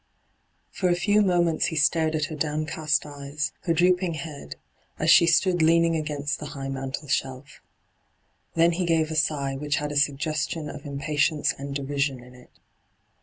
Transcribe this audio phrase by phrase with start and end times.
[0.71, 4.55] For a few moments he stared at her down cast eyes, her drooping head,
[4.97, 7.61] as she stood leaning against the high mantelshelf.
[8.55, 12.49] Then he gave a sigh which had a suggestion of impatience and derision in it.